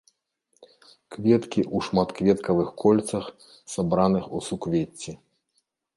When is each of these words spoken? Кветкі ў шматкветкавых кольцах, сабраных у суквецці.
Кветкі 1.15 1.61
ў 1.75 1.77
шматкветкавых 1.89 2.69
кольцах, 2.85 3.25
сабраных 3.75 4.23
у 4.39 4.45
суквецці. 4.47 5.11